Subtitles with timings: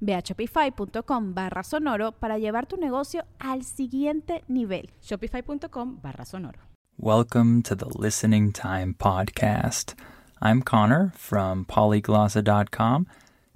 [0.00, 4.90] Ve a shopify.com barra sonoro para llevar tu negocio al siguiente nivel.
[5.02, 6.58] Shopify.com barra sonoro.
[6.96, 9.94] Welcome to the Listening Time Podcast.
[10.42, 13.06] I'm Connor from polyglossa.com,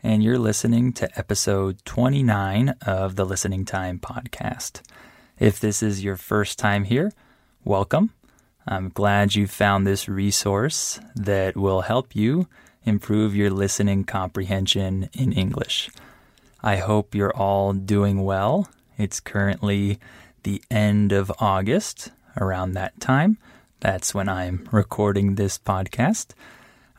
[0.03, 4.83] and you're listening to episode 29 of the Listening Time Podcast.
[5.39, 7.11] If this is your first time here,
[7.65, 8.11] welcome.
[8.67, 12.47] I'm glad you found this resource that will help you
[12.85, 15.91] improve your listening comprehension in English.
[16.63, 18.69] I hope you're all doing well.
[18.97, 19.99] It's currently
[20.43, 23.39] the end of August, around that time.
[23.81, 26.35] That's when I'm recording this podcast.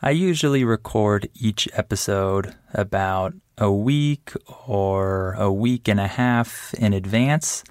[0.01, 4.33] I usually record each episode about a week
[4.67, 7.63] or a week and a half in advance,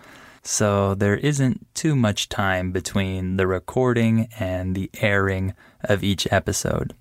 [0.43, 6.95] so there isn't too much time between the recording and the airing of each episode.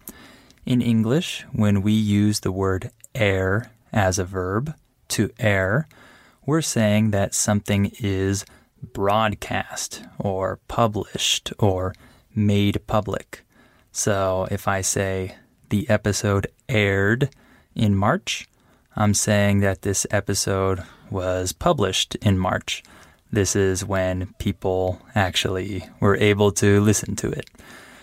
[0.66, 4.73] In English, when we use the word air as a verb,
[5.12, 5.88] to air,
[6.45, 8.45] we're saying that something is
[8.82, 11.94] broadcast or published or
[12.34, 13.44] made public.
[13.92, 15.36] So if I say
[15.70, 17.30] the episode aired
[17.76, 18.48] in March,
[18.95, 22.83] I'm saying that this episode was published in March.
[23.32, 27.49] This is when people actually were able to listen to it.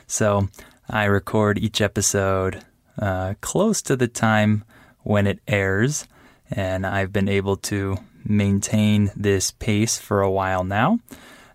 [0.06, 0.48] So
[0.91, 2.65] I record each episode
[2.99, 4.65] uh, close to the time
[5.03, 6.09] when it airs,
[6.50, 11.00] and I've been able to maintain this pace for a while now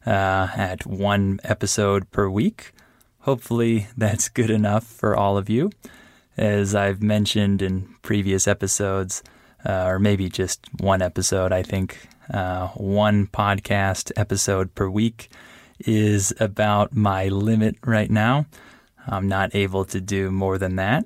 [0.06, 2.74] uh, at one episode per week.
[3.22, 5.72] Hopefully, that's good enough for all of you.
[6.38, 9.24] As I've mentioned in previous episodes,
[9.66, 15.30] uh, or maybe just one episode, I think uh, one podcast episode per week
[15.80, 18.46] is about my limit right now.
[19.08, 21.06] I'm not able to do more than that.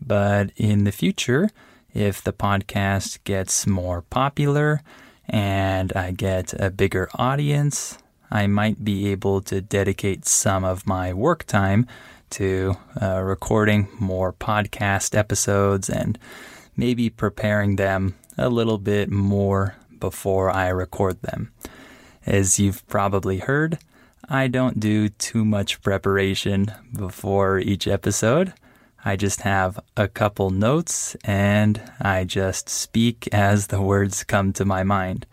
[0.00, 1.50] But in the future,
[1.94, 4.82] if the podcast gets more popular
[5.28, 7.98] and I get a bigger audience,
[8.30, 11.86] I might be able to dedicate some of my work time
[12.30, 16.18] to uh, recording more podcast episodes and
[16.76, 21.52] maybe preparing them a little bit more before I record them.
[22.24, 23.78] As you've probably heard,
[24.28, 28.52] I don't do too much preparation before each episode.
[29.04, 34.64] I just have a couple notes and I just speak as the words come to
[34.64, 35.26] my mind.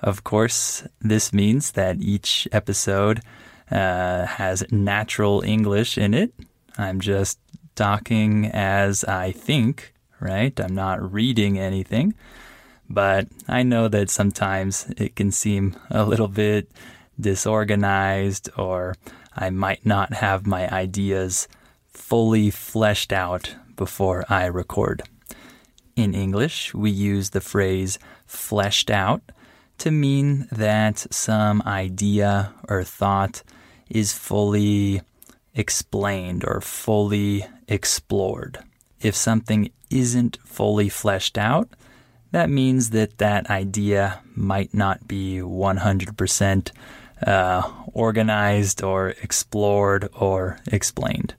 [0.00, 3.22] Of course, this means that each episode
[3.70, 6.32] uh, has natural English in it.
[6.76, 7.38] I'm just
[7.74, 10.58] talking as I think, right?
[10.60, 12.14] I'm not reading anything.
[12.90, 16.70] But I know that sometimes it can seem a little bit
[17.20, 18.96] disorganized or
[19.36, 21.48] I might not have my ideas
[21.88, 25.02] fully fleshed out before I record.
[25.96, 29.22] In English, we use the phrase fleshed out
[29.78, 33.42] to mean that some idea or thought
[33.88, 35.02] is fully
[35.54, 38.58] explained or fully explored.
[39.00, 41.68] If something isn't fully fleshed out,
[42.30, 46.70] that means that that idea might not be 100%
[47.26, 47.62] uh,
[47.92, 51.34] organized or explored or explained.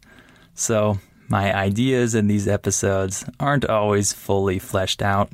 [0.53, 5.31] So, my ideas in these episodes aren't always fully fleshed out,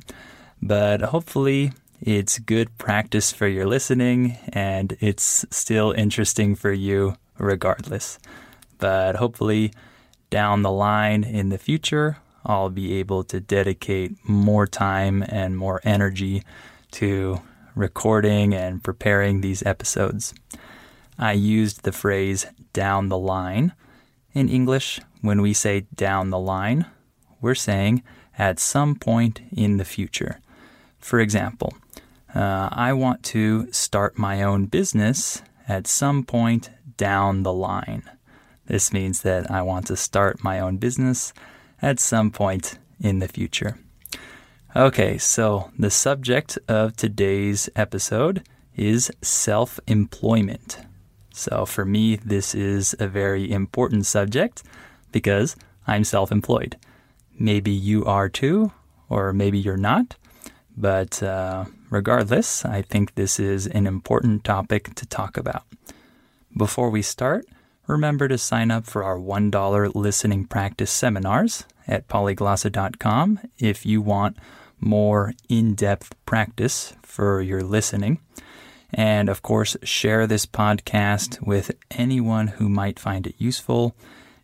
[0.60, 1.72] but hopefully
[2.02, 8.18] it's good practice for your listening and it's still interesting for you regardless.
[8.78, 9.72] But hopefully,
[10.28, 15.80] down the line in the future, I'll be able to dedicate more time and more
[15.82, 16.42] energy
[16.92, 17.40] to
[17.76, 20.34] recording and preparing these episodes.
[21.18, 23.72] I used the phrase down the line
[24.36, 26.84] in English, when we say down the line,
[27.40, 28.02] we're saying
[28.38, 30.40] at some point in the future.
[30.98, 31.72] For example,
[32.34, 36.68] uh, I want to start my own business at some point
[36.98, 38.02] down the line.
[38.66, 41.32] This means that I want to start my own business
[41.80, 43.78] at some point in the future.
[44.76, 48.46] Okay, so the subject of today's episode
[48.76, 50.76] is self employment.
[51.32, 54.62] So for me, this is a very important subject
[55.12, 55.56] because
[55.86, 56.76] I'm self employed.
[57.38, 58.70] Maybe you are too,
[59.08, 60.16] or maybe you're not.
[60.76, 65.62] But uh, regardless, I think this is an important topic to talk about.
[66.54, 67.46] Before we start,
[67.86, 74.36] remember to sign up for our $1 listening practice seminars at polyglossa.com if you want
[74.80, 78.20] more in depth practice for your listening.
[78.92, 83.96] And of course, share this podcast with anyone who might find it useful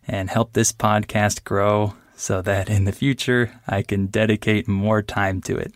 [0.07, 5.41] and help this podcast grow so that in the future I can dedicate more time
[5.41, 5.73] to it.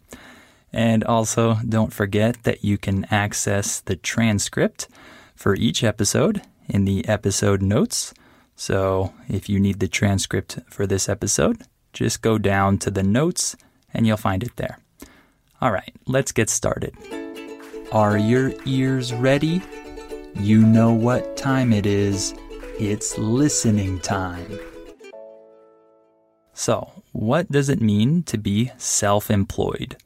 [0.74, 4.88] And also, don't forget that you can access the transcript
[5.36, 8.14] for each episode in the episode notes.
[8.56, 11.62] So, if you need the transcript for this episode,
[11.94, 13.56] just go down to the notes
[13.98, 14.78] and you'll find it there.
[15.60, 16.96] All right, let's get started.
[17.92, 19.62] Are your ears ready?
[20.36, 22.36] You know what time it is.
[22.80, 24.60] It's listening time.
[26.54, 29.98] So, what does it mean to be self employed?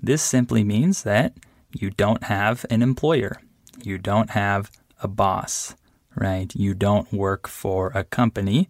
[0.00, 1.32] This simply means that
[1.72, 3.40] you don't have an employer,
[3.82, 4.70] you don't have
[5.02, 5.74] a boss,
[6.14, 6.54] right?
[6.54, 8.68] You don't work for a company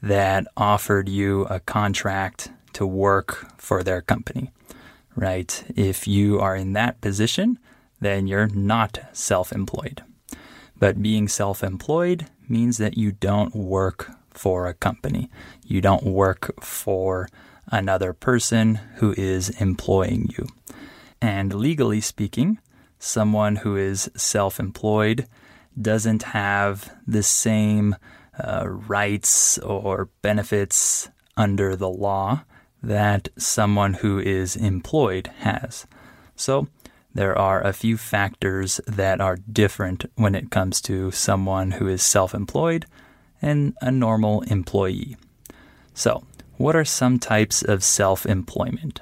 [0.00, 4.50] that offered you a contract to work for their company,
[5.14, 5.64] right?
[5.74, 7.58] If you are in that position,
[8.02, 10.02] then you're not self employed.
[10.78, 15.30] But being self employed means that you don't work for a company.
[15.64, 17.30] You don't work for
[17.72, 20.46] another person who is employing you.
[21.22, 22.58] And legally speaking,
[22.98, 25.26] someone who is self employed
[25.80, 27.96] doesn't have the same
[28.38, 31.08] uh, rights or benefits
[31.38, 32.44] under the law
[32.82, 35.86] that someone who is employed has.
[36.34, 36.68] So,
[37.14, 42.02] there are a few factors that are different when it comes to someone who is
[42.02, 42.84] self employed
[43.40, 45.16] and a normal employee.
[45.94, 46.24] So,
[46.58, 49.00] what are some types of self employment?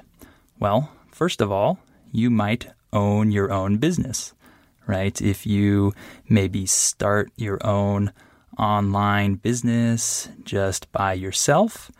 [0.59, 1.79] Well, first of all,
[2.11, 4.33] you might own your own business,
[4.87, 5.21] right?
[5.21, 5.93] If you
[6.29, 8.13] maybe start your own
[8.57, 11.91] online business just by yourself,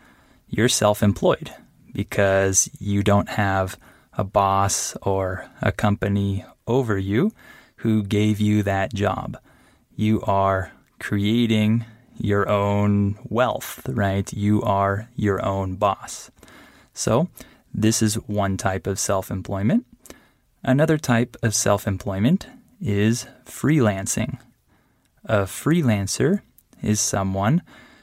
[0.48, 1.52] you're self employed
[1.96, 3.78] because you don't have
[4.18, 7.32] a boss or a company over you
[7.76, 9.38] who gave you that job.
[9.96, 11.86] You are creating
[12.18, 14.30] your own wealth, right?
[14.30, 16.30] You are your own boss.
[16.92, 17.28] So,
[17.72, 19.86] this is one type of self employment.
[20.62, 22.46] Another type of self employment
[22.78, 24.38] is freelancing.
[25.24, 26.42] A freelancer
[26.82, 27.62] is someone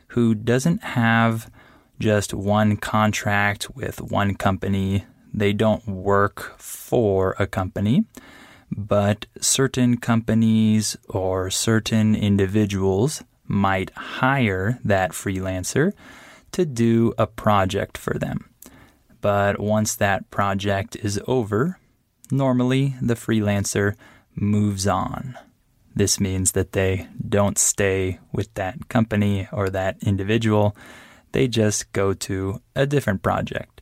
[0.09, 1.51] who doesn't have
[2.03, 8.03] just one contract with one company they don't work for a company,
[8.69, 15.93] but certain companies or certain individuals might hire that freelancer
[16.51, 18.49] to do a project for them.
[19.21, 21.79] But once that project is over,
[22.29, 23.95] normally the freelancer
[24.35, 25.37] moves on.
[25.95, 30.75] This means that they don't stay with that company or that individual.
[31.33, 33.81] They just go to a different project.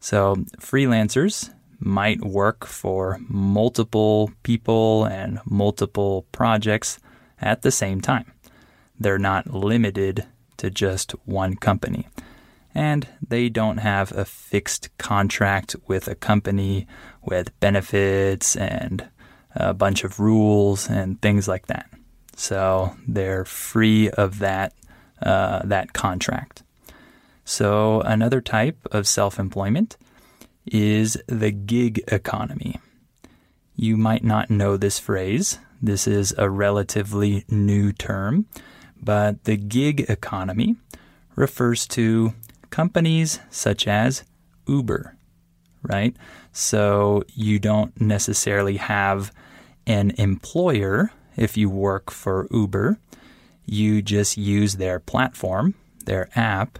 [0.00, 6.98] So, freelancers might work for multiple people and multiple projects
[7.40, 8.32] at the same time.
[8.98, 10.26] They're not limited
[10.58, 12.06] to just one company.
[12.74, 16.86] And they don't have a fixed contract with a company
[17.22, 19.08] with benefits and
[19.54, 21.90] a bunch of rules and things like that.
[22.36, 24.72] So they're free of that
[25.20, 26.62] uh, that contract.
[27.52, 29.98] So, another type of self employment
[30.64, 32.80] is the gig economy.
[33.76, 35.58] You might not know this phrase.
[35.82, 38.46] This is a relatively new term,
[39.02, 40.76] but the gig economy
[41.36, 42.32] refers to
[42.70, 44.24] companies such as
[44.66, 45.14] Uber,
[45.82, 46.16] right?
[46.52, 49.30] So you don't necessarily have
[49.86, 52.98] an employer if you work for Uber.
[53.66, 55.74] You just use their platform,
[56.06, 56.78] their app,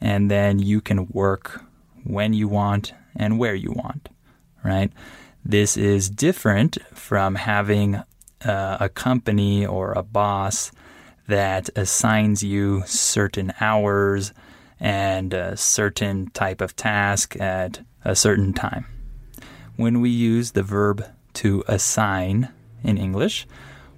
[0.00, 1.60] and then you can work
[2.04, 4.08] when you want and where you want,
[4.64, 4.92] right?
[5.44, 8.02] This is different from having
[8.44, 10.72] uh, a company or a boss
[11.28, 14.32] that assigns you certain hours
[14.78, 18.86] and a certain type of task at a certain time.
[19.76, 22.48] When we use the verb to assign
[22.82, 23.46] in English,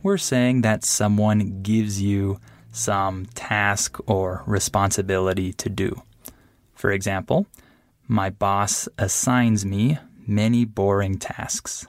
[0.03, 2.41] we're saying that someone gives you
[2.79, 6.03] some task or responsibility to do.
[6.75, 7.47] For example,
[8.07, 11.87] my boss assigns me many boring tasks.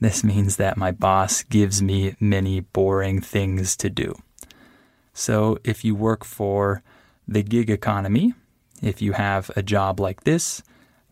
[0.00, 4.14] This means that my boss gives me many boring things to do.
[5.14, 6.82] So if you work for
[7.26, 8.34] the gig economy,
[8.82, 10.62] if you have a job like this,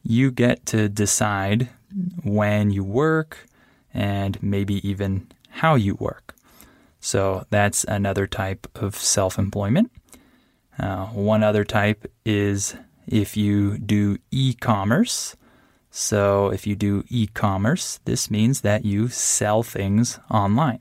[0.02, 1.70] you get to decide
[2.22, 3.46] when you work
[3.94, 6.33] and maybe even how you work.
[7.04, 9.92] So that's another type of self employment.
[10.78, 15.36] Uh, one other type is if you do e commerce.
[15.90, 20.80] So if you do e commerce, this means that you sell things online.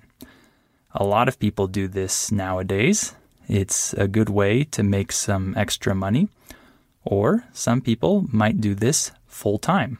[0.95, 3.15] A lot of people do this nowadays.
[3.49, 6.29] It's a good way to make some extra money.
[7.03, 9.99] Or some people might do this full time.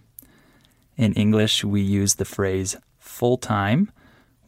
[0.96, 3.92] In English, we use the phrase full time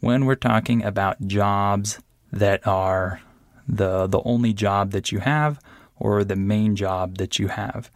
[0.05, 1.99] when we're talking about jobs
[2.31, 3.19] that are
[3.67, 5.59] the, the only job that you have
[5.95, 7.89] or the main job that you have.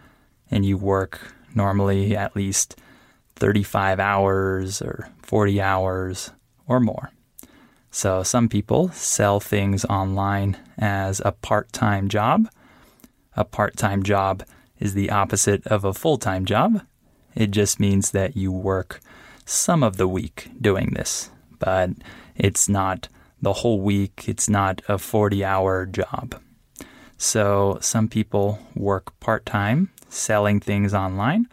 [0.49, 2.81] And you work normally at least
[3.35, 6.31] 35 hours or 40 hours
[6.67, 7.11] or more.
[7.91, 12.49] So some people sell things online as a part time job.
[13.35, 14.41] A part time job
[14.79, 16.81] is the opposite of a full time job.
[17.35, 18.99] It just means that you work
[19.45, 21.91] some of the week doing this, but
[22.35, 23.07] it's not
[23.41, 24.25] the whole week.
[24.27, 26.35] It's not a 40 hour job.
[27.17, 31.47] So some people work part time selling things online,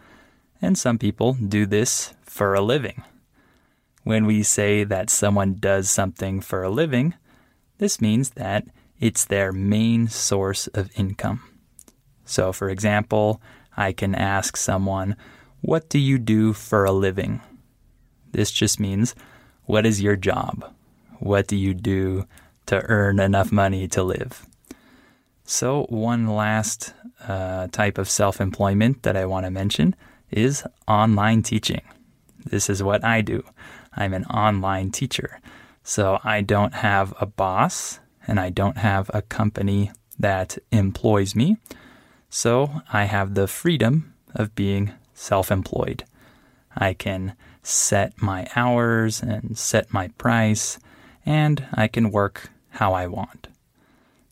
[0.62, 3.02] and some people do this for a living.
[4.02, 7.14] When we say that someone does something for a living,
[7.78, 8.66] this means that
[9.00, 11.42] it's their main source of income.
[12.24, 13.40] So, for example,
[13.76, 15.16] I can ask someone,
[15.60, 17.40] What do you do for a living?
[18.32, 19.14] This just means,
[19.66, 20.72] What is your job?
[21.18, 22.26] What do you do
[22.66, 24.46] to earn enough money to live?
[25.44, 26.94] So, one last
[27.26, 29.94] uh, type of self employment that I want to mention
[30.30, 31.82] is online teaching.
[32.44, 33.44] This is what I do.
[33.94, 35.40] I'm an online teacher.
[35.82, 41.56] So I don't have a boss and I don't have a company that employs me.
[42.28, 46.04] So I have the freedom of being self employed.
[46.76, 47.34] I can
[47.66, 50.78] set my hours and set my price,
[51.24, 53.48] and I can work how I want.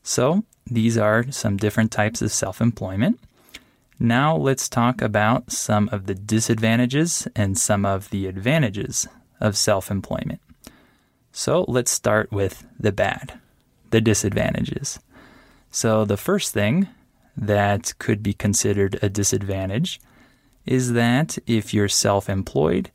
[0.03, 3.19] So these are some different types of self employment.
[3.99, 9.07] Now let's talk about some of the disadvantages and some of the advantages
[9.41, 10.39] of self employment.
[11.31, 13.39] So let's start with the bad,
[13.91, 14.99] the disadvantages.
[15.71, 16.87] So, the first thing
[17.35, 19.99] that could be considered a disadvantage
[20.65, 22.89] is that if you're self employed,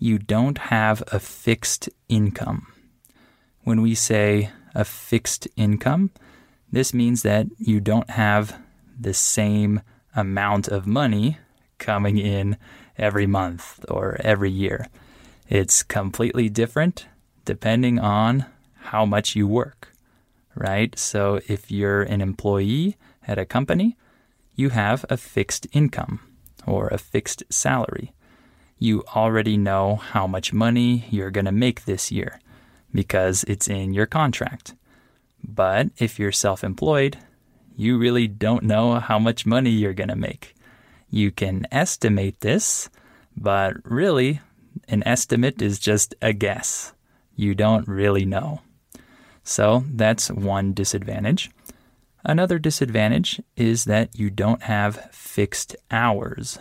[0.00, 2.66] you don't have a fixed income.
[3.64, 6.10] When we say a fixed income,
[6.72, 8.58] this means that you don't have
[8.98, 9.82] the same
[10.16, 11.36] amount of money
[11.78, 12.56] coming in
[12.96, 14.88] every month or every year.
[15.50, 17.06] It's completely different
[17.44, 19.92] depending on how much you work,
[20.54, 20.98] right?
[20.98, 22.96] So if you're an employee
[23.28, 23.98] at a company,
[24.54, 26.20] you have a fixed income
[26.66, 28.12] or a fixed salary.
[28.82, 32.40] You already know how much money you're going to make this year
[32.94, 34.74] because it's in your contract.
[35.46, 37.18] But if you're self employed,
[37.76, 40.54] you really don't know how much money you're going to make.
[41.10, 42.88] You can estimate this,
[43.36, 44.40] but really,
[44.88, 46.94] an estimate is just a guess.
[47.34, 48.62] You don't really know.
[49.42, 51.50] So that's one disadvantage.
[52.24, 56.58] Another disadvantage is that you don't have fixed hours.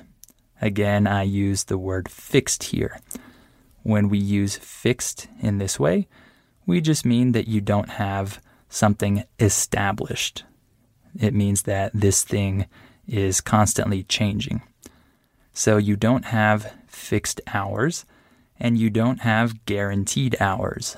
[0.62, 3.00] Again, I use the word fixed here.
[3.84, 6.08] When we use fixed in this way,
[6.66, 10.44] we just mean that you don't have something established.
[11.20, 12.68] It means that this thing
[13.08, 14.62] is constantly changing.
[15.54, 18.06] So you don't have fixed hours
[18.60, 20.98] and you don't have guaranteed hours.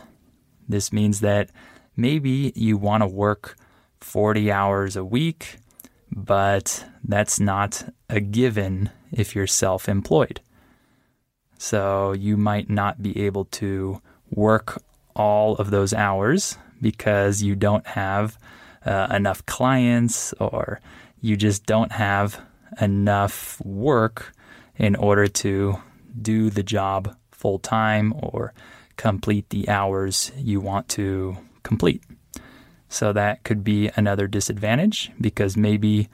[0.67, 1.49] This means that
[1.95, 3.55] maybe you want to work
[4.01, 5.57] 40 hours a week,
[6.11, 10.41] but that's not a given if you're self employed.
[11.57, 14.01] So you might not be able to
[14.31, 14.81] work
[15.15, 18.37] all of those hours because you don't have
[18.85, 20.81] uh, enough clients or
[21.19, 22.41] you just don't have
[22.79, 24.33] enough work
[24.77, 25.77] in order to
[26.19, 28.53] do the job full time or
[28.97, 32.03] complete the hours you want to complete.
[32.91, 36.09] So that could be another disadvantage because maybe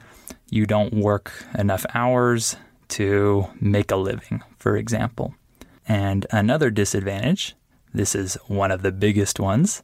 [0.48, 2.54] you don't work enough hours
[2.90, 5.34] to make a living, for example.
[5.88, 7.56] And another disadvantage,
[7.92, 9.82] this is one of the biggest ones,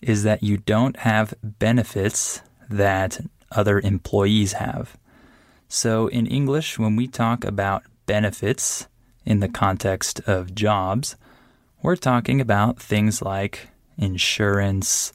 [0.00, 3.20] is that you don't have benefits that
[3.52, 4.96] other employees have.
[5.68, 8.88] So, in English, when we talk about benefits
[9.24, 11.14] in the context of jobs,
[11.82, 15.12] we're talking about things like insurance,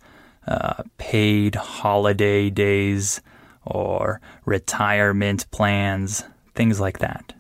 [0.48, 3.22] uh, paid holiday days,
[3.66, 6.24] or retirement plans,
[6.56, 7.34] things like that,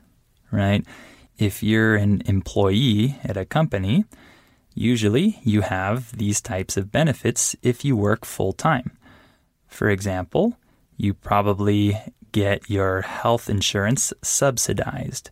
[0.51, 0.85] right?
[1.37, 4.05] If you're an employee at a company,
[4.73, 8.97] usually you have these types of benefits if you work full time.
[9.67, 10.57] For example,
[10.97, 11.97] you probably
[12.31, 15.29] get your health insurance subsidized.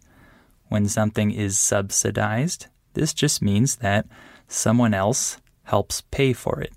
[0.67, 4.08] When something is subsidized, this just means that
[4.48, 6.74] someone else helps pay for it.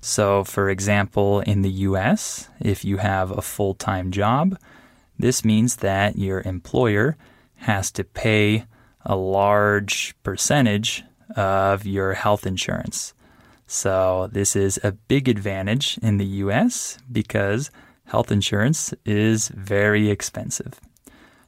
[0.00, 4.58] So, for example, in the US, if you have a full time job,
[5.18, 7.16] this means that your employer
[7.56, 8.64] has to pay
[9.04, 11.02] a large percentage
[11.34, 13.12] of your health insurance.
[13.66, 17.70] So, this is a big advantage in the US because
[18.06, 20.80] health insurance is very expensive.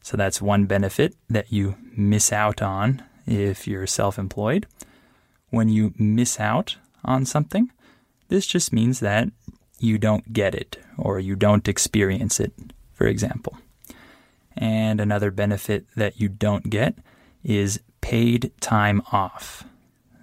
[0.02, 4.66] So, that's one benefit that you miss out on if you're self employed.
[5.50, 7.70] When you miss out on something,
[8.30, 9.28] this just means that
[9.78, 12.52] you don't get it or you don't experience it,
[12.92, 13.58] for example.
[14.56, 16.94] And another benefit that you don't get
[17.42, 19.64] is paid time off.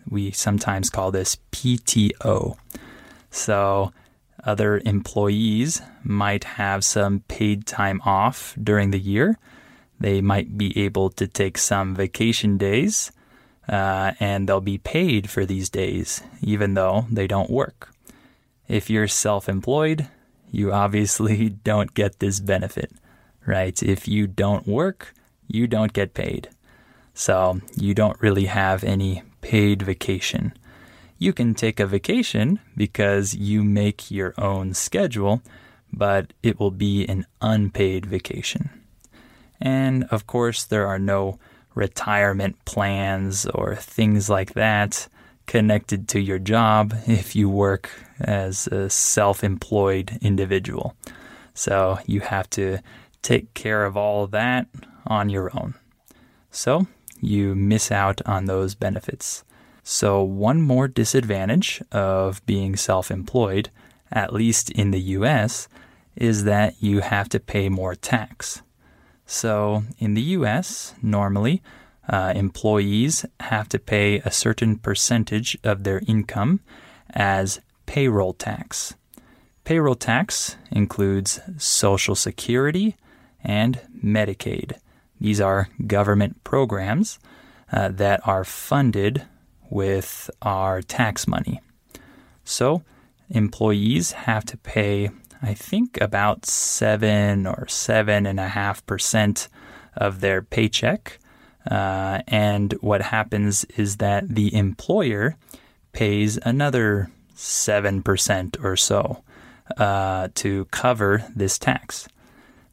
[0.09, 2.57] We sometimes call this PTO.
[3.29, 3.91] So,
[4.43, 9.37] other employees might have some paid time off during the year.
[9.99, 13.11] They might be able to take some vacation days,
[13.67, 17.89] uh, and they'll be paid for these days, even though they don't work.
[18.67, 20.07] If you're self employed,
[20.51, 22.91] you obviously don't get this benefit,
[23.45, 23.81] right?
[23.81, 25.13] If you don't work,
[25.47, 26.49] you don't get paid.
[27.13, 30.53] So you don't really have any paid vacation.
[31.17, 35.41] You can take a vacation because you make your own schedule,
[35.91, 38.69] but it will be an unpaid vacation.
[39.59, 41.39] And of course, there are no
[41.73, 45.07] retirement plans or things like that
[45.47, 50.95] connected to your job if you work as a self employed individual.
[51.53, 52.79] So you have to
[53.23, 54.67] take care of all of that
[55.07, 55.73] on your own.
[56.51, 56.87] So
[57.19, 59.43] you miss out on those benefits.
[59.83, 63.69] So, one more disadvantage of being self employed,
[64.11, 65.69] at least in the US,
[66.15, 68.61] is that you have to pay more tax.
[69.25, 71.61] So, in the US, normally
[72.09, 76.61] uh, employees have to pay a certain percentage of their income
[77.11, 78.95] as payroll tax.
[79.63, 82.95] Payroll tax includes Social Security
[83.43, 84.77] and Medicaid.
[85.19, 87.19] These are government programs
[87.71, 89.25] uh, that are funded
[89.69, 91.59] with our tax money.
[92.45, 92.83] So,
[93.29, 95.09] employees have to pay,
[95.41, 99.49] I think, about seven or seven and a half percent
[99.97, 101.19] of their paycheck
[101.69, 105.35] uh, and what happens is that the employer
[105.91, 109.23] pays another 7% or so
[109.77, 112.07] uh, to cover this tax.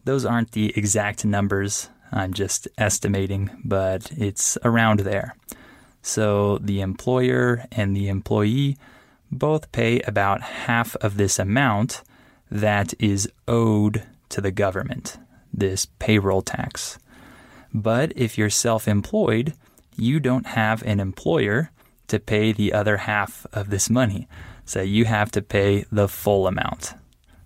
[0.05, 5.35] Those aren't the exact numbers, I'm just estimating, but it's around there.
[6.03, 8.77] So the employer and the employee
[9.33, 12.03] both pay about half of this amount
[12.51, 15.19] that is owed to the government,
[15.53, 16.99] this payroll tax.
[17.75, 19.55] But if you're self employed,
[19.97, 21.73] you don't have an employer
[22.07, 24.29] to pay the other half of this money.
[24.65, 26.95] So you have to pay the full amount.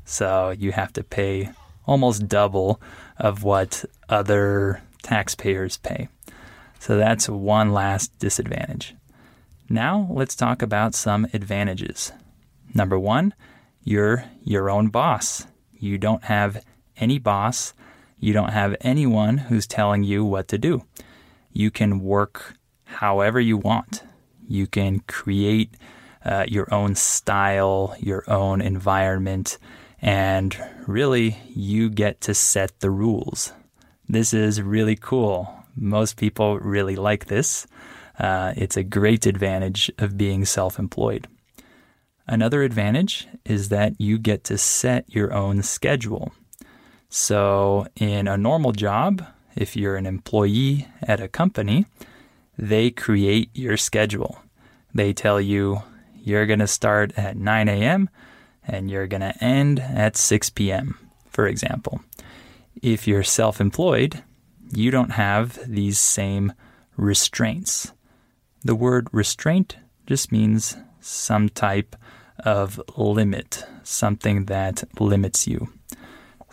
[0.05, 1.51] So you have to pay
[1.87, 2.81] almost double
[3.17, 6.09] of what other taxpayers pay.
[6.79, 8.95] So that's one last disadvantage.
[9.69, 12.13] Now let's talk about some advantages.
[12.75, 13.35] Number one,
[13.83, 15.47] you're your own boss.
[15.73, 16.63] You don't have
[16.97, 17.75] any boss
[18.21, 20.85] you don't have anyone who's telling you what to do.
[21.53, 22.55] You can work
[22.85, 24.03] however you want.
[24.47, 25.75] You can create
[26.25, 29.59] uh, your own style, your own environment,
[30.01, 33.53] and really you get to set the rules.
[34.09, 35.55] This is really cool.
[35.77, 37.67] Most people really like this.
[38.19, 41.29] Uh, it's a great advantage of being self employed.
[42.27, 46.33] Another advantage is that you get to set your own schedule.
[47.11, 49.25] So, in a normal job,
[49.57, 51.87] if you're an employee at a company,
[52.59, 54.43] they create your schedule.
[54.95, 55.83] They tell you
[56.15, 58.11] you're going to start at 9 a.m.
[58.67, 60.99] and you're going to end at 6 p.m.,
[61.31, 62.01] for example.
[62.83, 64.23] If you're self employed,
[64.71, 66.53] you don't have these same
[66.97, 67.93] restraints.
[68.63, 71.97] The word restraint just means some type
[72.41, 75.73] of limit, something that limits you.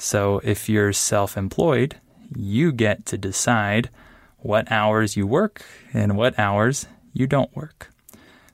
[0.06, 1.96] So if you're self employed,
[2.38, 3.90] you get to decide
[4.38, 7.90] what hours you work and what hours you don't work.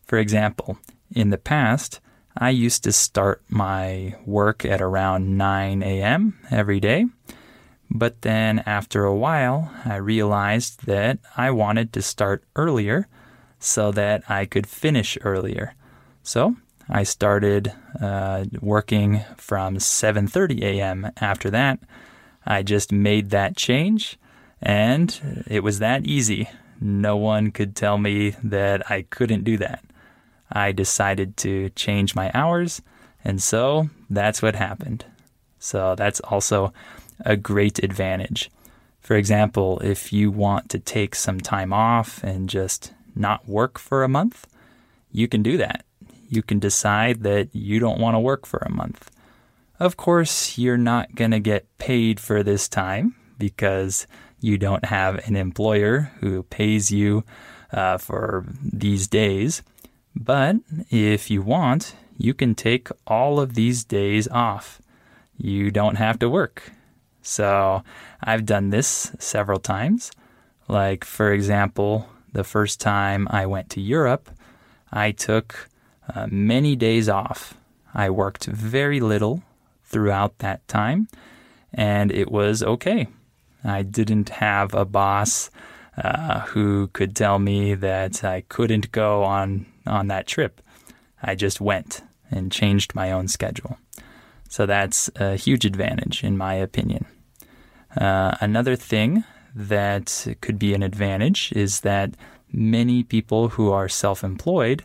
[0.05, 0.77] For example,
[1.13, 1.99] in the past,
[2.37, 6.39] I used to start my work at around 9 a.m.
[6.49, 7.07] every day.
[7.89, 13.09] But then after a while, I realized that I wanted to start earlier
[13.59, 15.75] so that I could finish earlier.
[16.23, 16.55] So
[16.91, 21.11] I started uh, working from 7:30 a.m.
[21.21, 21.79] After that,
[22.45, 24.19] I just made that change,
[24.61, 26.49] and it was that easy.
[26.81, 29.85] No one could tell me that I couldn't do that.
[30.51, 32.81] I decided to change my hours,
[33.23, 35.05] and so that's what happened.
[35.59, 36.73] So that's also
[37.25, 38.51] a great advantage.
[38.99, 44.03] For example, if you want to take some time off and just not work for
[44.03, 44.45] a month,
[45.11, 45.85] you can do that.
[46.31, 49.11] You can decide that you don't want to work for a month.
[49.81, 54.07] Of course, you're not going to get paid for this time because
[54.39, 57.25] you don't have an employer who pays you
[57.73, 59.61] uh, for these days.
[60.15, 60.55] But
[60.89, 64.81] if you want, you can take all of these days off.
[65.37, 66.71] You don't have to work.
[67.21, 67.83] So
[68.23, 70.11] I've done this several times.
[70.69, 74.29] Like, for example, the first time I went to Europe,
[74.93, 75.67] I took
[76.13, 77.55] uh, many days off.
[77.93, 79.43] I worked very little
[79.83, 81.07] throughout that time,
[81.73, 83.07] and it was okay.
[83.63, 85.49] I didn't have a boss
[85.97, 90.61] uh, who could tell me that I couldn't go on, on that trip.
[91.21, 93.77] I just went and changed my own schedule.
[94.49, 97.05] So that's a huge advantage, in my opinion.
[97.95, 102.15] Uh, another thing that could be an advantage is that
[102.51, 104.83] many people who are self employed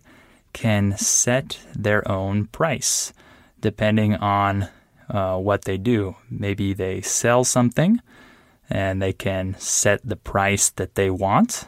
[0.57, 3.12] can set their own price
[3.61, 4.66] depending on
[5.11, 6.16] uh, what they do.
[6.31, 8.01] Maybe they sell something
[8.71, 11.66] and they can set the price that they want.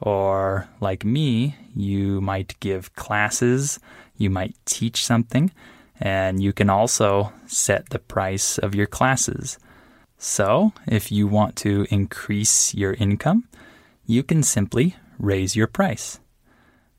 [0.00, 3.78] Or, like me, you might give classes,
[4.16, 5.52] you might teach something,
[6.00, 9.58] and you can also set the price of your classes.
[10.18, 13.44] So, if you want to increase your income,
[14.04, 16.18] you can simply raise your price.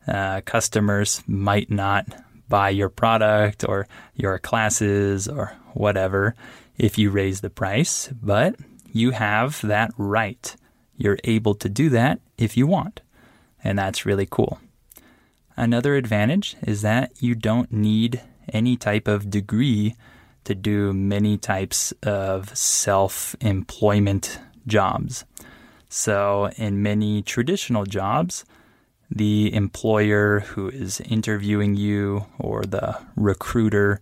[0.08, 2.06] Uh, customers might not
[2.48, 6.36] buy your product or your classes or whatever
[6.78, 8.56] if you raise the price, but
[8.92, 10.56] you have that right.
[10.98, 13.02] You're able to do that if you want,
[13.64, 14.60] and that's really cool.
[15.58, 19.96] Another advantage is that you don't need any type of degree
[20.44, 25.26] to do many types of self employment jobs.
[25.90, 28.46] So, in many traditional jobs,
[29.10, 34.02] the employer who is interviewing you or the recruiter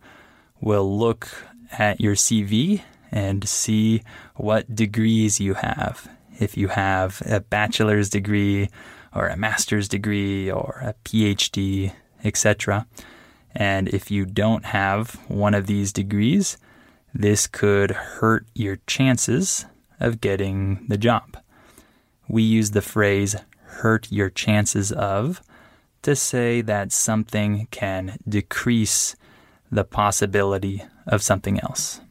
[0.61, 1.29] will look
[1.71, 4.01] at your CV and see
[4.35, 6.09] what degrees you have.
[6.39, 8.69] If you have a bachelor's degree
[9.13, 12.87] or a master's degree or a PhD, etc.
[13.53, 16.57] And if you don't have one of these degrees,
[17.13, 19.65] this could hurt your chances
[19.99, 21.37] of getting the job
[22.27, 23.35] we use the phrase
[23.81, 25.41] hurt your chances of
[26.01, 29.15] to say that something can decrease
[29.71, 32.01] the possibility of something else.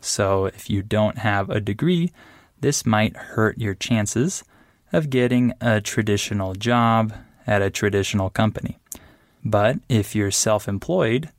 [0.00, 2.12] So if you don't have a degree,
[2.60, 4.44] this might hurt your chances
[4.92, 7.12] of getting a traditional job
[7.46, 8.78] at a traditional company.
[9.44, 11.30] But if you're self employed,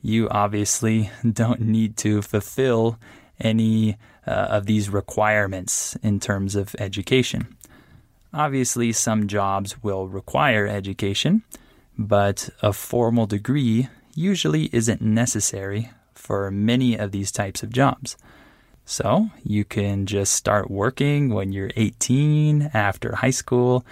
[0.00, 2.98] you obviously don't need to fulfill
[3.40, 7.56] any uh, of these requirements in terms of education.
[8.34, 11.42] Obviously, some jobs will require education,
[11.98, 18.16] but a formal degree usually isn't necessary for many of these types of jobs.
[18.84, 23.84] So you can just start working when you're 18 after high school,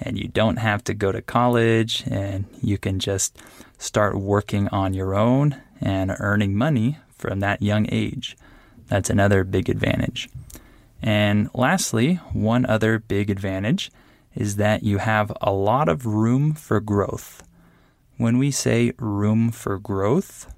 [0.00, 3.36] and you don't have to go to college, and you can just
[3.78, 8.36] start working on your own and earning money from that young age.
[8.86, 10.28] That's another big advantage.
[11.02, 13.90] And lastly, one other big advantage
[14.34, 17.42] is that you have a lot of room for growth.
[18.16, 20.52] When we say room for growth,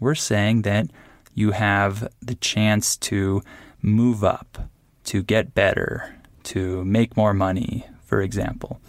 [0.00, 0.86] we're saying that
[1.34, 3.42] you have the chance to
[3.82, 4.68] move up,
[5.04, 8.80] to get better, to make more money, for example.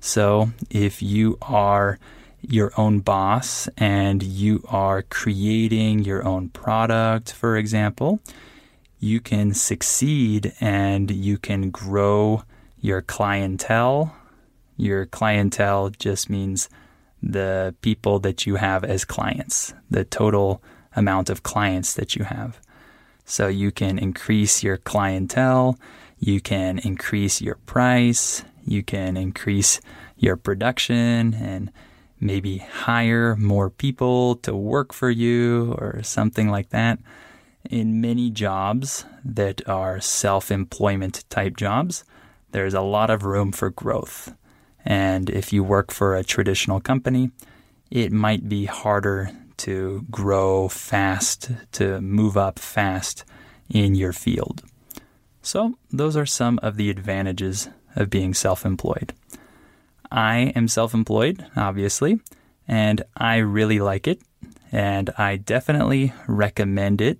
[0.00, 1.98] So if you are
[2.40, 8.20] your own boss and you are creating your own product, for example,
[9.02, 12.44] you can succeed and you can grow
[12.80, 14.14] your clientele.
[14.76, 16.68] Your clientele just means
[17.20, 20.62] the people that you have as clients, the total
[20.94, 22.60] amount of clients that you have.
[23.24, 25.76] So you can increase your clientele,
[26.20, 29.80] you can increase your price, you can increase
[30.16, 31.72] your production and
[32.20, 37.00] maybe hire more people to work for you or something like that.
[37.70, 42.04] In many jobs that are self employment type jobs,
[42.50, 44.34] there's a lot of room for growth.
[44.84, 47.30] And if you work for a traditional company,
[47.90, 53.24] it might be harder to grow fast, to move up fast
[53.68, 54.62] in your field.
[55.40, 59.12] So, those are some of the advantages of being self employed.
[60.10, 62.20] I am self employed, obviously,
[62.66, 64.20] and I really like it,
[64.70, 67.18] and I definitely recommend it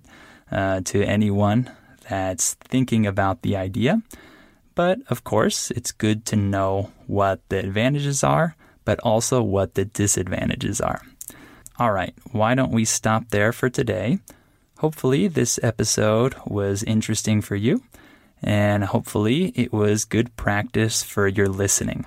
[0.53, 1.69] uh, to anyone
[2.09, 4.01] that's thinking about the idea.
[4.75, 9.85] But of course, it's good to know what the advantages are, but also what the
[9.85, 11.01] disadvantages are.
[11.79, 14.19] All right, why don't we stop there for today?
[14.77, 17.83] Hopefully, this episode was interesting for you,
[18.41, 22.05] and hopefully, it was good practice for your listening.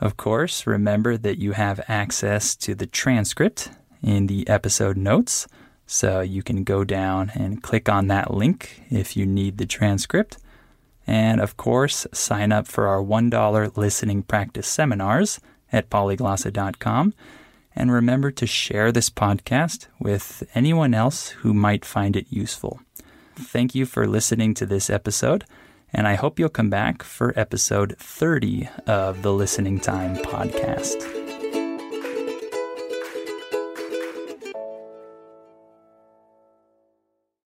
[0.00, 3.70] Of course, remember that you have access to the transcript
[4.02, 5.46] in the episode notes,
[5.92, 10.38] so you can go down and click on that link if you need the transcript.
[11.06, 15.40] And of course, sign up for our $1 listening practice seminars
[15.72, 17.14] at polyglossa.com.
[17.74, 22.80] And remember to share this podcast with anyone else who might find it useful.
[23.34, 25.44] Thank you for listening to this episode
[25.92, 31.21] and I hope you'll come back for episode 30 of the Listening Time podcast.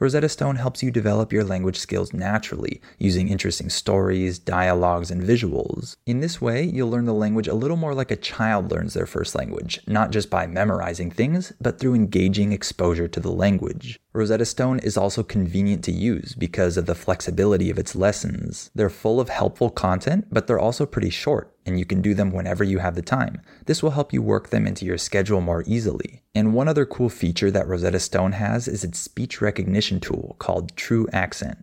[0.00, 5.96] Rosetta Stone helps you develop your language skills naturally using interesting stories, dialogues, and visuals.
[6.06, 9.06] In this way, you'll learn the language a little more like a child learns their
[9.06, 13.98] first language, not just by memorizing things, but through engaging exposure to the language.
[14.18, 18.68] Rosetta Stone is also convenient to use because of the flexibility of its lessons.
[18.74, 22.32] They're full of helpful content, but they're also pretty short, and you can do them
[22.32, 23.40] whenever you have the time.
[23.66, 26.24] This will help you work them into your schedule more easily.
[26.34, 30.74] And one other cool feature that Rosetta Stone has is its speech recognition tool called
[30.74, 31.62] TruAccent.